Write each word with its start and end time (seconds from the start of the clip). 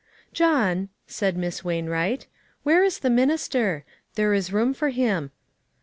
"John," 0.33 0.89
said 1.05 1.37
Miss 1.37 1.63
Wainwright, 1.63 2.25
"where 2.63 2.83
is 2.83 2.97
the 3.01 3.09
minister? 3.11 3.85
There 4.15 4.33
is 4.33 4.51
room 4.51 4.73
for 4.73 4.89
him." 4.89 5.29